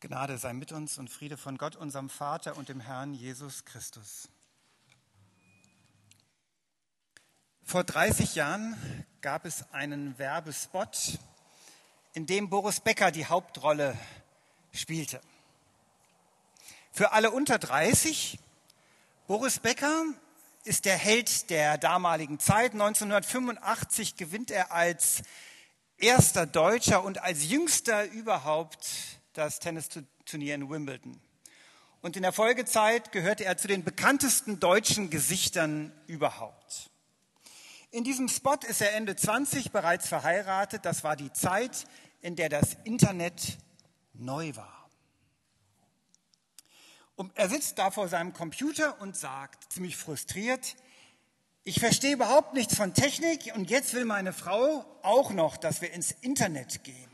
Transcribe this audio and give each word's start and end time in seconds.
Gnade 0.00 0.38
sei 0.38 0.54
mit 0.54 0.72
uns 0.72 0.96
und 0.96 1.10
Friede 1.10 1.36
von 1.36 1.58
Gott, 1.58 1.76
unserem 1.76 2.08
Vater 2.08 2.56
und 2.56 2.70
dem 2.70 2.80
Herrn 2.80 3.12
Jesus 3.12 3.66
Christus. 3.66 4.30
Vor 7.62 7.84
30 7.84 8.34
Jahren 8.34 8.74
gab 9.20 9.44
es 9.44 9.70
einen 9.74 10.18
Werbespot, 10.18 11.18
in 12.14 12.24
dem 12.24 12.48
Boris 12.48 12.80
Becker 12.80 13.10
die 13.10 13.26
Hauptrolle 13.26 13.94
spielte. 14.72 15.20
Für 16.92 17.12
alle 17.12 17.30
unter 17.30 17.58
30, 17.58 18.38
Boris 19.26 19.58
Becker 19.58 20.04
ist 20.64 20.86
der 20.86 20.96
Held 20.96 21.50
der 21.50 21.76
damaligen 21.76 22.38
Zeit. 22.38 22.72
1985 22.72 24.16
gewinnt 24.16 24.50
er 24.50 24.72
als 24.72 25.20
erster 25.98 26.46
Deutscher 26.46 27.04
und 27.04 27.18
als 27.18 27.50
jüngster 27.50 28.06
überhaupt 28.06 29.19
das 29.40 29.58
Tennisturnier 29.58 30.54
in 30.54 30.68
Wimbledon. 30.68 31.18
Und 32.02 32.16
in 32.16 32.22
der 32.22 32.32
Folgezeit 32.32 33.10
gehörte 33.10 33.44
er 33.44 33.56
zu 33.56 33.68
den 33.68 33.84
bekanntesten 33.84 34.60
deutschen 34.60 35.08
Gesichtern 35.08 35.92
überhaupt. 36.06 36.90
In 37.90 38.04
diesem 38.04 38.28
Spot 38.28 38.58
ist 38.68 38.82
er 38.82 38.94
Ende 38.94 39.16
20 39.16 39.72
bereits 39.72 40.08
verheiratet. 40.08 40.84
Das 40.84 41.04
war 41.04 41.16
die 41.16 41.32
Zeit, 41.32 41.86
in 42.20 42.36
der 42.36 42.50
das 42.50 42.76
Internet 42.84 43.56
neu 44.12 44.54
war. 44.56 44.90
Und 47.16 47.32
er 47.36 47.48
sitzt 47.48 47.78
da 47.78 47.90
vor 47.90 48.08
seinem 48.08 48.34
Computer 48.34 49.00
und 49.00 49.16
sagt, 49.16 49.72
ziemlich 49.72 49.96
frustriert, 49.96 50.76
ich 51.64 51.80
verstehe 51.80 52.14
überhaupt 52.14 52.54
nichts 52.54 52.76
von 52.76 52.94
Technik 52.94 53.52
und 53.54 53.70
jetzt 53.70 53.94
will 53.94 54.04
meine 54.04 54.32
Frau 54.32 54.84
auch 55.02 55.30
noch, 55.30 55.56
dass 55.56 55.80
wir 55.80 55.92
ins 55.92 56.12
Internet 56.12 56.84
gehen. 56.84 57.09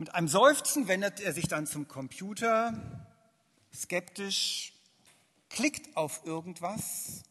Mit 0.00 0.14
einem 0.14 0.28
Seufzen 0.28 0.86
wendet 0.86 1.18
er 1.18 1.32
sich 1.32 1.48
dann 1.48 1.66
zum 1.66 1.88
Computer, 1.88 3.06
skeptisch, 3.74 4.72
klickt 5.48 5.96
auf 5.96 6.24
irgendwas. 6.24 7.24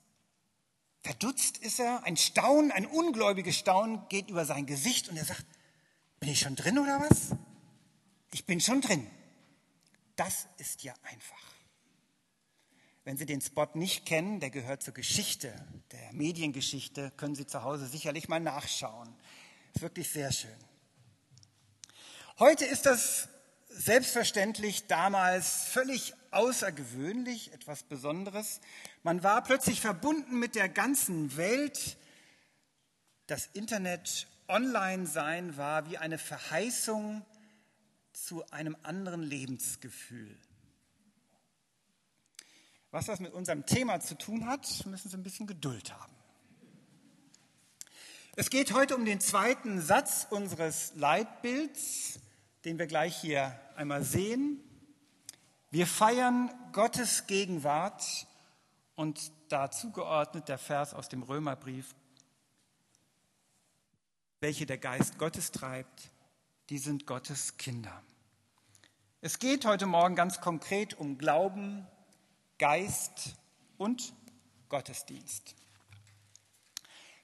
Verdutzt 1.02 1.59
ist 1.59 1.80
er, 1.80 2.03
ein 2.03 2.17
Staunen, 2.17 2.73
ein 2.73 2.86
ungläubiges 2.86 3.55
Staunen 3.55 4.02
geht 4.09 4.30
über 4.30 4.44
sein 4.44 4.66
Gesicht 4.66 5.08
und 5.08 5.16
er 5.16 5.23
sagt, 5.23 5.45
bin 6.19 6.27
ich 6.27 6.42
schon 6.42 6.58
drin 6.58 6.77
oder 6.77 7.00
was? 7.09 7.38
Ich 8.33 8.45
bin 8.45 8.59
schon 8.59 8.81
drin. 8.81 9.08
Das 10.17 10.47
ist 10.58 10.83
ja 10.83 10.94
einfach. 11.03 11.38
Wenn 13.05 13.16
Sie 13.16 13.25
den 13.25 13.39
Spot 13.39 13.70
nicht 13.75 14.05
kennen, 14.05 14.42
der 14.42 14.49
gehört 14.49 14.83
zur 14.83 14.94
Geschichte, 14.94 15.53
der 15.94 16.11
Mediengeschichte, 16.11 17.11
können 17.16 17.36
Sie 17.36 17.47
zu 17.47 17.64
Hause 17.64 17.88
sicherlich 17.88 18.27
mal 18.27 18.42
nachschauen. 18.42 19.16
Ist 19.73 19.81
wirklich 19.81 20.09
sehr 20.09 20.33
schön. 20.33 20.58
Heute 22.39 22.66
ist 22.66 22.85
das 22.85 23.30
selbstverständlich, 23.67 24.85
damals 24.85 25.63
völlig 25.69 26.13
außergewöhnlich, 26.30 27.52
etwas 27.52 27.81
Besonderes. 27.81 28.61
Man 29.02 29.23
war 29.23 29.43
plötzlich 29.43 29.81
verbunden 29.81 30.38
mit 30.38 30.53
der 30.53 30.69
ganzen 30.69 31.35
Welt. 31.35 31.97
Das 33.25 33.47
Internet, 33.53 34.27
Online-Sein 34.47 35.58
war 35.58 35.89
wie 35.89 35.97
eine 35.97 36.19
Verheißung 36.19 37.25
zu 38.13 38.47
einem 38.52 38.77
anderen 38.83 39.23
Lebensgefühl. 39.23 40.38
Was 42.91 43.08
das 43.08 43.19
mit 43.19 43.33
unserem 43.33 43.65
Thema 43.65 43.99
zu 43.99 44.15
tun 44.15 44.45
hat, 44.45 44.85
müssen 44.85 45.09
Sie 45.09 45.17
ein 45.17 45.23
bisschen 45.23 45.47
Geduld 45.47 45.91
haben. 45.91 46.13
Es 48.35 48.52
geht 48.52 48.73
heute 48.73 48.95
um 48.95 49.05
den 49.05 49.21
zweiten 49.21 49.81
Satz 49.81 50.27
unseres 50.30 50.91
Leitbilds 50.93 52.19
den 52.68 52.80
wir 52.80 52.88
gleich 52.88 53.16
hier 53.16 53.58
einmal 53.78 54.04
sehen. 54.04 54.60
Wir 55.70 55.88
feiern 55.88 56.54
Gottes 56.73 57.26
Gegenwart 57.26 58.28
und 58.96 59.32
dazu 59.48 59.94
geordnet 59.94 60.50
der 60.50 60.58
Vers 60.58 60.94
aus 60.94 61.08
dem 61.08 61.23
Römerbrief, 61.23 61.95
welche 64.42 64.66
der 64.66 64.77
Geist 64.77 65.17
Gottes 65.17 65.52
treibt, 65.52 66.11
die 66.70 66.77
sind 66.77 67.08
Gottes 67.08 67.56
Kinder. 67.56 68.04
Es 69.22 69.39
geht 69.39 69.64
heute 69.64 69.86
Morgen 69.86 70.17
ganz 70.17 70.42
konkret 70.42 70.94
um 70.94 71.17
Glauben, 71.17 71.88
Geist 72.60 73.36
und 73.77 74.14
Gottesdienst. 74.67 75.56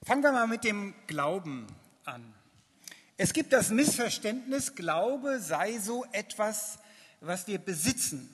Fangen 0.03 0.23
wir 0.23 0.31
mal 0.31 0.47
mit 0.47 0.63
dem 0.63 0.95
Glauben 1.05 1.67
an. 2.05 2.33
Es 3.23 3.31
gibt 3.31 3.53
das 3.53 3.69
Missverständnis, 3.69 4.75
Glaube 4.75 5.39
sei 5.39 5.79
so 5.79 6.03
etwas, 6.11 6.77
was 7.21 7.47
wir 7.47 7.57
besitzen, 7.57 8.29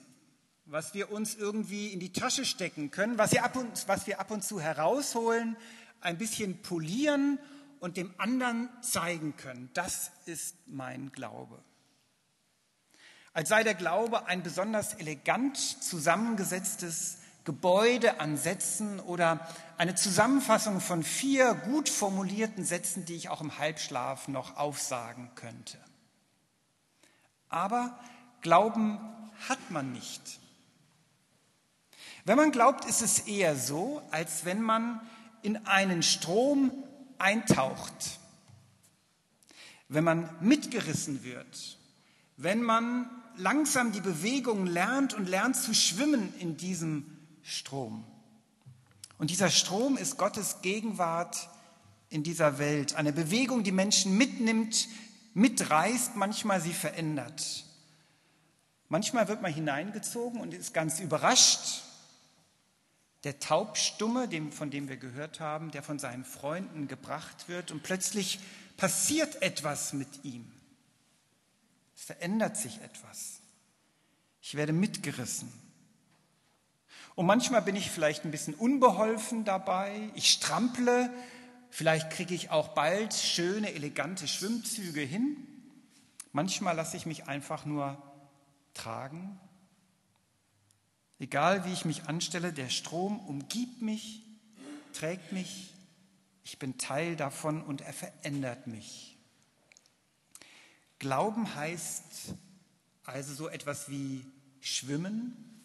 was 0.64 0.94
wir 0.94 1.12
uns 1.12 1.36
irgendwie 1.36 1.92
in 1.92 2.00
die 2.00 2.12
Tasche 2.12 2.44
stecken 2.44 2.90
können, 2.90 3.16
was 3.16 3.30
wir 3.30 3.44
ab 3.44 3.54
und, 3.54 3.86
was 3.86 4.08
wir 4.08 4.18
ab 4.18 4.32
und 4.32 4.42
zu 4.42 4.60
herausholen, 4.60 5.56
ein 6.00 6.18
bisschen 6.18 6.60
polieren 6.62 7.38
und 7.78 7.98
dem 7.98 8.12
anderen 8.18 8.68
zeigen 8.82 9.36
können. 9.36 9.70
Das 9.74 10.10
ist 10.26 10.56
mein 10.66 11.12
Glaube. 11.12 11.62
Als 13.32 13.48
sei 13.48 13.62
der 13.62 13.74
Glaube 13.74 14.26
ein 14.26 14.42
besonders 14.42 14.94
elegant 14.94 15.56
zusammengesetztes 15.56 17.18
Gebäude 17.44 18.20
an 18.20 18.36
Sätzen 18.36 19.00
oder 19.00 19.46
eine 19.78 19.94
Zusammenfassung 19.94 20.80
von 20.80 21.02
vier 21.02 21.54
gut 21.54 21.88
formulierten 21.88 22.64
Sätzen, 22.64 23.04
die 23.04 23.14
ich 23.14 23.28
auch 23.28 23.40
im 23.40 23.58
Halbschlaf 23.58 24.28
noch 24.28 24.56
aufsagen 24.56 25.30
könnte. 25.34 25.78
Aber 27.48 27.98
Glauben 28.40 28.98
hat 29.48 29.70
man 29.70 29.92
nicht. 29.92 30.40
Wenn 32.24 32.36
man 32.36 32.52
glaubt, 32.52 32.84
ist 32.84 33.02
es 33.02 33.20
eher 33.20 33.56
so, 33.56 34.02
als 34.10 34.44
wenn 34.44 34.62
man 34.62 35.00
in 35.42 35.66
einen 35.66 36.02
Strom 36.02 36.72
eintaucht, 37.18 38.18
wenn 39.88 40.04
man 40.04 40.28
mitgerissen 40.40 41.22
wird, 41.24 41.78
wenn 42.36 42.62
man 42.62 43.10
langsam 43.36 43.92
die 43.92 44.00
Bewegung 44.00 44.66
lernt 44.66 45.14
und 45.14 45.28
lernt 45.28 45.56
zu 45.56 45.74
schwimmen 45.74 46.32
in 46.38 46.56
diesem 46.56 47.09
Strom. 47.50 48.04
Und 49.18 49.30
dieser 49.30 49.50
Strom 49.50 49.96
ist 49.96 50.16
Gottes 50.16 50.62
Gegenwart 50.62 51.48
in 52.08 52.22
dieser 52.22 52.58
Welt. 52.58 52.94
Eine 52.94 53.12
Bewegung, 53.12 53.64
die 53.64 53.72
Menschen 53.72 54.16
mitnimmt, 54.16 54.88
mitreißt, 55.34 56.16
manchmal 56.16 56.60
sie 56.60 56.72
verändert. 56.72 57.64
Manchmal 58.88 59.28
wird 59.28 59.42
man 59.42 59.52
hineingezogen 59.52 60.40
und 60.40 60.54
ist 60.54 60.72
ganz 60.72 61.00
überrascht. 61.00 61.82
Der 63.24 63.38
Taubstumme, 63.38 64.28
von 64.52 64.70
dem 64.70 64.88
wir 64.88 64.96
gehört 64.96 65.40
haben, 65.40 65.70
der 65.70 65.82
von 65.82 65.98
seinen 65.98 66.24
Freunden 66.24 66.88
gebracht 66.88 67.48
wird 67.48 67.70
und 67.72 67.82
plötzlich 67.82 68.40
passiert 68.76 69.42
etwas 69.42 69.92
mit 69.92 70.24
ihm. 70.24 70.50
Es 71.94 72.04
verändert 72.04 72.56
sich 72.56 72.80
etwas. 72.80 73.40
Ich 74.40 74.54
werde 74.54 74.72
mitgerissen. 74.72 75.52
Und 77.20 77.26
manchmal 77.26 77.60
bin 77.60 77.76
ich 77.76 77.90
vielleicht 77.90 78.24
ein 78.24 78.30
bisschen 78.30 78.54
unbeholfen 78.54 79.44
dabei. 79.44 80.08
Ich 80.14 80.30
strample. 80.30 81.12
Vielleicht 81.68 82.08
kriege 82.08 82.34
ich 82.34 82.48
auch 82.48 82.68
bald 82.68 83.12
schöne, 83.12 83.74
elegante 83.74 84.26
Schwimmzüge 84.26 85.02
hin. 85.02 85.36
Manchmal 86.32 86.74
lasse 86.74 86.96
ich 86.96 87.04
mich 87.04 87.28
einfach 87.28 87.66
nur 87.66 88.02
tragen. 88.72 89.38
Egal 91.18 91.66
wie 91.66 91.74
ich 91.74 91.84
mich 91.84 92.04
anstelle, 92.04 92.54
der 92.54 92.70
Strom 92.70 93.20
umgibt 93.26 93.82
mich, 93.82 94.24
trägt 94.94 95.30
mich. 95.30 95.74
Ich 96.42 96.58
bin 96.58 96.78
Teil 96.78 97.16
davon 97.16 97.62
und 97.62 97.82
er 97.82 97.92
verändert 97.92 98.66
mich. 98.66 99.18
Glauben 100.98 101.54
heißt 101.54 102.34
also 103.04 103.34
so 103.34 103.48
etwas 103.50 103.90
wie 103.90 104.24
schwimmen, 104.62 105.59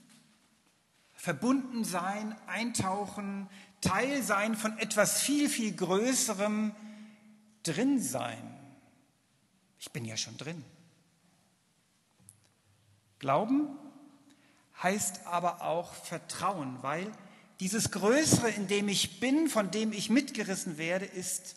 verbunden 1.26 1.84
sein, 1.84 2.36
eintauchen, 2.46 3.50
Teil 3.82 4.22
sein 4.22 4.56
von 4.56 4.78
etwas 4.78 5.24
viel, 5.24 5.50
viel 5.50 5.76
Größerem, 5.76 6.72
drin 7.64 8.00
sein. 8.00 8.44
Ich 9.80 9.92
bin 9.92 10.06
ja 10.06 10.18
schon 10.18 10.38
drin. 10.38 10.64
Glauben 13.18 13.70
heißt 14.84 15.26
aber 15.26 15.64
auch 15.64 15.96
Vertrauen, 15.96 16.78
weil 16.84 17.12
dieses 17.60 17.90
Größere, 17.90 18.52
in 18.52 18.68
dem 18.68 18.88
ich 18.88 19.20
bin, 19.20 19.48
von 19.50 19.72
dem 19.72 19.94
ich 19.94 20.12
mitgerissen 20.12 20.78
werde, 20.78 21.06
ist 21.06 21.56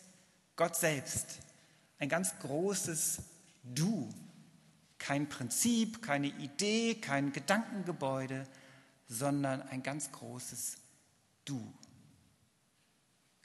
Gott 0.55 0.77
selbst. 0.77 1.37
Ein 1.99 2.09
ganz 2.09 2.39
großes 2.39 3.19
Du. 3.63 4.09
Kein 4.97 5.29
Prinzip, 5.29 6.01
keine 6.01 6.27
Idee, 6.27 6.95
kein 6.95 7.31
Gedankengebäude, 7.33 8.47
sondern 9.09 9.61
ein 9.63 9.83
ganz 9.83 10.11
großes 10.11 10.77
Du. 11.43 11.73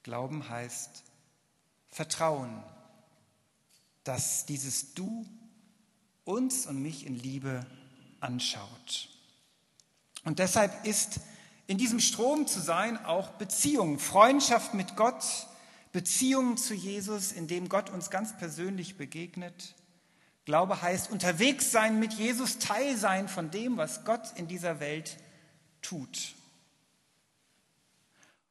Glauben 0.03 0.49
heißt 0.49 1.03
Vertrauen, 1.89 2.63
dass 4.05 4.45
dieses 4.45 4.93
Du 4.95 5.27
uns 6.25 6.67
und 6.67 6.83
mich 6.83 7.07
in 7.07 7.15
Liebe 7.15 7.67
anschaut. 8.21 9.09
Und 10.25 10.39
deshalb 10.39 10.85
ist 10.85 11.21
in 11.67 11.79
diesem 11.79 12.01
Strom 12.01 12.47
zu 12.47 12.61
sein 12.61 13.03
auch 13.03 13.31
Beziehung, 13.31 13.99
Freundschaft 13.99 14.75
mit 14.75 14.97
Gott, 14.97 15.25
Beziehung 15.93 16.59
zu 16.59 16.75
Jesus, 16.75 17.33
in 17.33 17.47
dem 17.47 17.71
Gott 17.71 17.89
uns 17.89 18.11
ganz 18.11 18.37
persönlich 18.37 18.99
begegnet. 18.99 19.75
Glaube 20.45 20.83
heißt 20.83 21.11
unterwegs 21.11 21.71
sein 21.71 21.99
mit 21.99 22.13
Jesus, 22.13 22.59
Teil 22.59 22.99
sein 22.99 23.29
von 23.29 23.51
dem, 23.51 23.79
was 23.79 24.05
Gott 24.05 24.33
in 24.37 24.47
dieser 24.47 24.81
Welt 24.81 25.17
tut. 25.85 26.35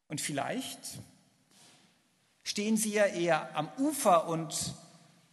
Und 0.07 0.21
vielleicht 0.21 0.79
stehen 2.43 2.77
Sie 2.77 2.93
ja 2.93 3.05
eher 3.05 3.55
am 3.55 3.69
Ufer 3.77 4.27
und 4.27 4.75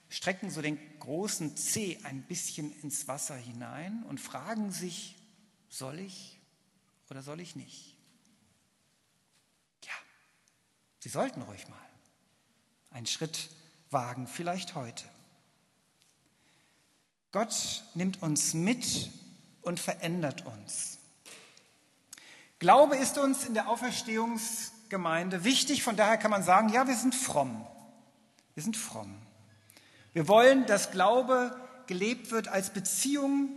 strecken 0.08 0.50
so 0.50 0.62
den 0.62 0.78
großen 0.98 1.56
Zeh 1.56 1.98
ein 2.04 2.22
bisschen 2.22 2.72
ins 2.80 3.06
Wasser 3.08 3.36
hinein 3.36 4.04
und 4.08 4.20
fragen 4.20 4.72
sich, 4.72 5.16
soll 5.68 5.98
ich 5.98 6.38
oder 7.10 7.22
soll 7.22 7.40
ich 7.40 7.56
nicht? 7.56 7.96
Ja, 9.84 9.92
Sie 10.98 11.08
sollten 11.08 11.42
ruhig 11.42 11.68
mal 11.68 11.78
einen 12.90 13.06
Schritt 13.06 13.50
wagen, 13.90 14.26
vielleicht 14.26 14.74
heute. 14.74 15.04
Gott 17.32 17.84
nimmt 17.94 18.22
uns 18.22 18.54
mit 18.54 19.10
und 19.62 19.78
verändert 19.78 20.46
uns. 20.46 20.99
Glaube 22.60 22.96
ist 22.96 23.16
uns 23.16 23.46
in 23.46 23.54
der 23.54 23.68
Auferstehungsgemeinde 23.68 25.44
wichtig, 25.44 25.82
von 25.82 25.96
daher 25.96 26.18
kann 26.18 26.30
man 26.30 26.42
sagen, 26.42 26.68
ja, 26.68 26.86
wir 26.86 26.94
sind 26.94 27.14
fromm. 27.14 27.66
Wir 28.52 28.62
sind 28.62 28.76
fromm. 28.76 29.14
Wir 30.12 30.28
wollen, 30.28 30.66
dass 30.66 30.90
Glaube 30.90 31.56
gelebt 31.86 32.30
wird 32.30 32.48
als 32.48 32.68
Beziehung, 32.68 33.48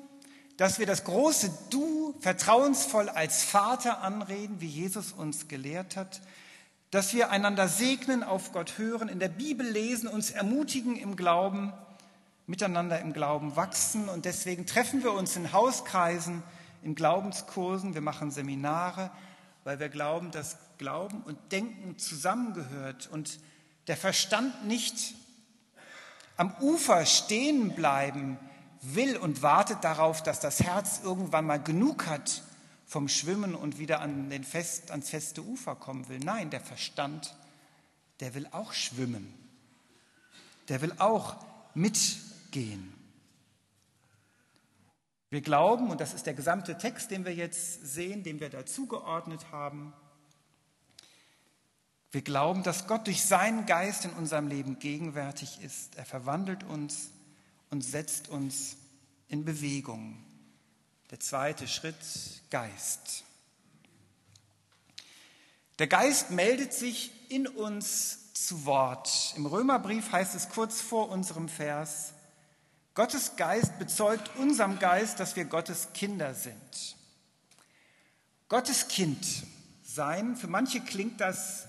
dass 0.56 0.80
wir 0.80 0.86
das 0.86 1.04
große 1.04 1.52
Du 1.70 2.16
vertrauensvoll 2.22 3.10
als 3.10 3.44
Vater 3.44 4.02
anreden, 4.02 4.62
wie 4.62 4.68
Jesus 4.68 5.12
uns 5.12 5.50
gelehrt 5.50 5.98
hat, 5.98 6.22
dass 6.90 7.14
wir 7.14 7.30
einander 7.30 7.68
segnen, 7.68 8.24
auf 8.24 8.54
Gott 8.54 8.78
hören, 8.78 9.10
in 9.10 9.20
der 9.20 9.28
Bibel 9.28 9.68
lesen, 9.68 10.08
uns 10.08 10.32
ermutigen 10.32 10.96
im 10.96 11.18
Glauben, 11.18 11.74
miteinander 12.48 13.02
im 13.02 13.12
Glauben 13.12 13.58
wachsen. 13.58 14.08
Und 14.08 14.24
deswegen 14.24 14.66
treffen 14.66 15.04
wir 15.04 15.12
uns 15.12 15.36
in 15.36 15.52
Hauskreisen, 15.52 16.42
in 16.84 16.96
Glaubenskursen, 16.96 17.94
wir 17.94 18.02
machen 18.02 18.32
Seminare, 18.32 19.12
weil 19.64 19.80
wir 19.80 19.90
glauben, 19.90 20.32
dass 20.32 20.58
Glauben 20.78 21.22
und 21.22 21.52
Denken 21.52 21.98
zusammengehört 21.98 23.08
und 23.08 23.40
der 23.88 23.98
Verstand 23.98 24.66
nicht 24.66 25.16
am 26.38 26.54
Ufer 26.60 27.06
stehen 27.06 27.76
bleiben 27.76 28.38
will 28.82 29.16
und 29.18 29.42
wartet 29.42 29.84
darauf, 29.84 30.24
dass 30.24 30.40
das 30.40 30.62
Herz 30.62 31.02
irgendwann 31.04 31.46
mal 31.46 31.62
genug 31.62 32.08
hat 32.08 32.44
vom 32.86 33.08
Schwimmen 33.08 33.56
und 33.56 33.80
wieder 33.80 34.02
an 34.02 34.30
den 34.30 34.44
Fest, 34.44 34.92
ans 34.92 35.10
feste 35.10 35.42
Ufer 35.42 35.76
kommen 35.76 36.10
will. 36.10 36.20
Nein, 36.20 36.50
der 36.50 36.60
Verstand, 36.60 37.36
der 38.20 38.36
will 38.36 38.48
auch 38.52 38.74
schwimmen. 38.74 39.34
Der 40.68 40.82
will 40.82 40.94
auch 40.98 41.38
mitgehen. 41.74 42.94
Wir 45.34 45.42
glauben, 45.42 45.90
und 45.90 46.00
das 46.00 46.14
ist 46.14 46.28
der 46.28 46.36
gesamte 46.36 46.78
Text, 46.78 47.10
den 47.10 47.26
wir 47.26 47.34
jetzt 47.34 47.88
sehen, 47.88 48.22
den 48.22 48.40
wir 48.40 48.52
dazugeordnet 48.52 49.52
haben, 49.52 49.92
wir 52.12 52.22
glauben, 52.22 52.62
dass 52.62 52.86
Gott 52.86 53.08
durch 53.08 53.24
seinen 53.24 53.66
Geist 53.66 54.06
in 54.06 54.12
unserem 54.12 54.48
Leben 54.48 54.78
gegenwärtig 54.78 55.60
ist. 55.64 55.96
Er 55.96 56.06
verwandelt 56.06 56.64
uns 56.64 57.10
und 57.72 57.82
setzt 57.82 58.30
uns 58.30 58.78
in 59.28 59.44
Bewegung. 59.44 60.24
Der 61.10 61.20
zweite 61.20 61.68
Schritt, 61.68 61.96
Geist. 62.52 63.24
Der 65.80 65.88
Geist 65.88 66.30
meldet 66.30 66.74
sich 66.74 67.12
in 67.32 67.48
uns 67.48 68.36
zu 68.36 68.66
Wort. 68.66 69.34
Im 69.36 69.48
Römerbrief 69.48 70.12
heißt 70.12 70.36
es 70.36 70.50
kurz 70.50 70.80
vor 70.80 71.10
unserem 71.10 71.50
Vers, 71.50 72.14
Gottes 72.96 73.36
Geist 73.38 73.80
bezeugt 73.80 74.36
unserem 74.38 74.78
Geist, 74.78 75.20
dass 75.20 75.36
wir 75.36 75.46
Gottes 75.46 75.90
Kinder 75.94 76.36
sind. 76.36 76.96
Gottes 78.50 78.88
Kind 78.88 79.26
sein, 79.84 80.36
für 80.36 80.48
manche 80.48 80.80
klingt 80.80 81.20
das 81.20 81.68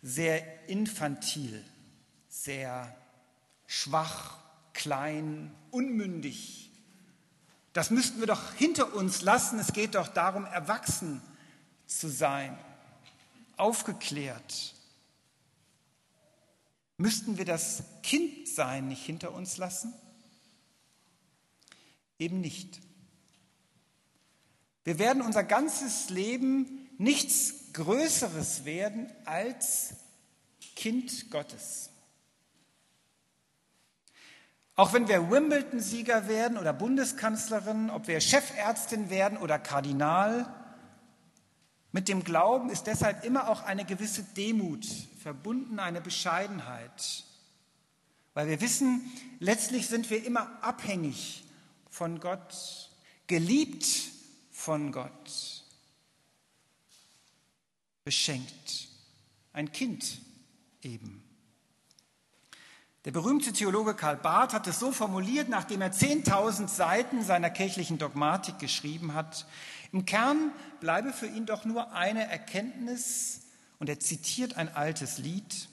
sehr 0.00 0.68
infantil, 0.68 1.64
sehr 2.28 2.94
schwach, 3.66 4.38
klein, 4.74 5.52
unmündig. 5.72 6.70
Das 7.72 7.90
müssten 7.90 8.20
wir 8.20 8.28
doch 8.28 8.52
hinter 8.52 8.94
uns 8.94 9.22
lassen. 9.22 9.58
Es 9.58 9.72
geht 9.72 9.96
doch 9.96 10.06
darum, 10.06 10.44
erwachsen 10.44 11.20
zu 11.86 12.08
sein, 12.08 12.56
aufgeklärt. 13.56 14.74
Müssten 16.96 17.38
wir 17.38 17.44
das 17.44 17.82
Kindsein 18.04 18.86
nicht 18.86 19.04
hinter 19.04 19.32
uns 19.32 19.56
lassen? 19.56 19.92
Eben 22.18 22.40
nicht. 22.40 22.80
Wir 24.84 24.98
werden 24.98 25.22
unser 25.22 25.44
ganzes 25.44 26.10
Leben 26.10 26.88
nichts 26.98 27.72
Größeres 27.72 28.64
werden 28.64 29.10
als 29.24 29.94
Kind 30.76 31.30
Gottes. 31.30 31.90
Auch 34.76 34.92
wenn 34.92 35.08
wir 35.08 35.30
Wimbledon-Sieger 35.30 36.28
werden 36.28 36.58
oder 36.58 36.72
Bundeskanzlerin, 36.72 37.90
ob 37.90 38.08
wir 38.08 38.20
Chefärztin 38.20 39.08
werden 39.08 39.38
oder 39.38 39.58
Kardinal, 39.58 40.52
mit 41.92 42.08
dem 42.08 42.24
Glauben 42.24 42.70
ist 42.70 42.88
deshalb 42.88 43.24
immer 43.24 43.48
auch 43.48 43.62
eine 43.62 43.84
gewisse 43.84 44.24
Demut 44.24 44.84
verbunden, 45.22 45.78
eine 45.78 46.00
Bescheidenheit. 46.00 47.24
Weil 48.34 48.48
wir 48.48 48.60
wissen, 48.60 49.00
letztlich 49.38 49.86
sind 49.86 50.10
wir 50.10 50.24
immer 50.24 50.60
abhängig 50.60 51.43
von 51.94 52.18
Gott, 52.18 52.90
geliebt 53.28 53.86
von 54.50 54.90
Gott 54.90 55.62
beschenkt. 58.02 58.88
Ein 59.52 59.70
Kind 59.70 60.20
eben. 60.82 61.22
Der 63.04 63.12
berühmte 63.12 63.52
Theologe 63.52 63.94
Karl 63.94 64.16
Barth 64.16 64.54
hat 64.54 64.66
es 64.66 64.80
so 64.80 64.90
formuliert, 64.90 65.48
nachdem 65.48 65.82
er 65.82 65.92
10.000 65.92 66.66
Seiten 66.66 67.22
seiner 67.22 67.50
kirchlichen 67.50 67.98
Dogmatik 67.98 68.58
geschrieben 68.58 69.14
hat. 69.14 69.46
Im 69.92 70.04
Kern 70.04 70.50
bleibe 70.80 71.12
für 71.12 71.26
ihn 71.28 71.46
doch 71.46 71.64
nur 71.64 71.92
eine 71.92 72.28
Erkenntnis, 72.28 73.42
und 73.78 73.88
er 73.88 74.00
zitiert 74.00 74.56
ein 74.56 74.74
altes 74.74 75.18
Lied. 75.18 75.68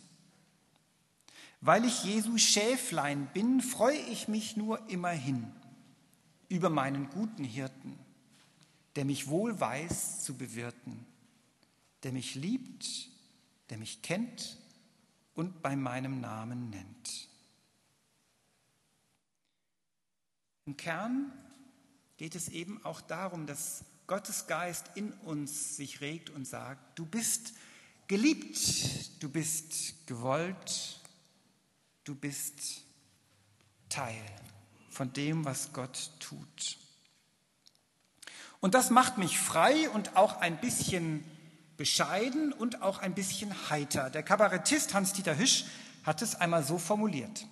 Weil 1.61 1.85
ich 1.85 2.03
Jesu 2.03 2.37
Schäflein 2.37 3.27
bin, 3.33 3.61
freue 3.61 3.97
ich 3.97 4.27
mich 4.27 4.55
nur 4.55 4.87
immerhin 4.87 5.51
über 6.51 6.69
meinen 6.69 7.09
guten 7.09 7.43
Hirten, 7.43 7.97
der 8.95 9.05
mich 9.05 9.27
wohl 9.27 9.59
weiß 9.59 10.23
zu 10.23 10.37
bewirten 10.37 11.07
der 12.03 12.11
mich 12.11 12.35
liebt, 12.35 13.09
der 13.69 13.77
mich 13.77 14.01
kennt 14.01 14.57
und 15.33 15.61
bei 15.61 15.75
meinem 15.75 16.19
Namen 16.19 16.69
nennt. 16.69 17.29
Im 20.65 20.77
Kern 20.77 21.31
geht 22.17 22.35
es 22.35 22.49
eben 22.49 22.83
auch 22.85 23.01
darum, 23.01 23.45
dass 23.45 23.83
Gottes 24.07 24.47
Geist 24.47 24.91
in 24.95 25.11
uns 25.13 25.77
sich 25.77 26.01
regt 26.01 26.29
und 26.29 26.45
sagt, 26.45 26.99
du 26.99 27.05
bist 27.05 27.53
geliebt, 28.07 29.21
du 29.23 29.29
bist 29.29 30.05
gewollt, 30.07 31.01
du 32.03 32.15
bist 32.15 32.83
Teil 33.89 34.21
von 34.91 35.11
dem, 35.13 35.45
was 35.45 35.73
Gott 35.73 36.11
tut. 36.19 36.77
Und 38.59 38.75
das 38.75 38.91
macht 38.91 39.17
mich 39.17 39.39
frei 39.39 39.89
und 39.89 40.15
auch 40.15 40.39
ein 40.39 40.59
bisschen 40.61 41.23
bescheiden 41.77 42.53
und 42.53 42.83
auch 42.83 42.99
ein 42.99 43.15
bisschen 43.15 43.51
heiter. 43.71 44.11
Der 44.11 44.21
Kabarettist 44.21 44.93
Hans-Dieter 44.93 45.37
Hüsch 45.37 45.65
hat 46.03 46.21
es 46.21 46.35
einmal 46.35 46.63
so 46.63 46.77
formuliert. 46.77 47.47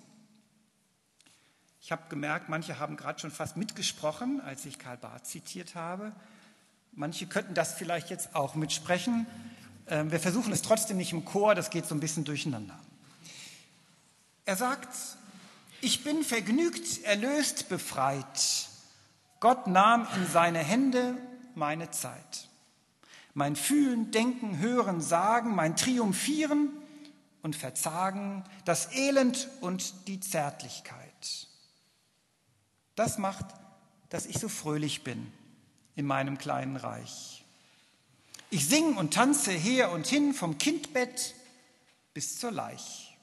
Ich 1.80 1.90
habe 1.90 2.02
gemerkt, 2.08 2.48
manche 2.48 2.78
haben 2.78 2.96
gerade 2.96 3.18
schon 3.18 3.32
fast 3.32 3.56
mitgesprochen, 3.56 4.40
als 4.40 4.64
ich 4.66 4.78
Karl 4.78 4.98
Barth 4.98 5.26
zitiert 5.26 5.74
habe. 5.74 6.12
Manche 6.92 7.26
könnten 7.26 7.54
das 7.54 7.74
vielleicht 7.74 8.10
jetzt 8.10 8.36
auch 8.36 8.54
mitsprechen. 8.54 9.26
Ähm, 9.88 10.12
wir 10.12 10.20
versuchen 10.20 10.52
es 10.52 10.62
trotzdem 10.62 10.98
nicht 10.98 11.12
im 11.12 11.24
Chor, 11.24 11.56
das 11.56 11.70
geht 11.70 11.86
so 11.86 11.94
ein 11.96 12.00
bisschen 12.00 12.24
durcheinander. 12.24 12.78
Er 14.44 14.56
sagt, 14.56 14.88
ich 15.80 16.04
bin 16.04 16.22
vergnügt, 16.22 17.02
erlöst, 17.04 17.68
befreit. 17.68 18.68
Gott 19.40 19.66
nahm 19.66 20.06
in 20.16 20.26
seine 20.26 20.58
Hände 20.58 21.16
meine 21.54 21.90
Zeit 21.90 22.50
mein 23.34 23.56
Fühlen, 23.56 24.10
Denken, 24.10 24.58
Hören, 24.58 25.00
Sagen, 25.00 25.54
mein 25.54 25.76
Triumphieren 25.76 26.70
und 27.42 27.56
Verzagen, 27.56 28.44
das 28.64 28.92
Elend 28.92 29.48
und 29.60 30.08
die 30.08 30.20
Zärtlichkeit. 30.20 31.48
Das 32.96 33.18
macht, 33.18 33.46
dass 34.08 34.26
ich 34.26 34.38
so 34.38 34.48
fröhlich 34.48 35.04
bin 35.04 35.32
in 35.94 36.06
meinem 36.06 36.38
kleinen 36.38 36.76
Reich. 36.76 37.44
Ich 38.50 38.66
sing 38.66 38.96
und 38.96 39.14
tanze 39.14 39.52
her 39.52 39.92
und 39.92 40.06
hin 40.06 40.34
vom 40.34 40.58
Kindbett 40.58 41.34
bis 42.12 42.38
zur 42.38 42.50
Leich. 42.50 43.16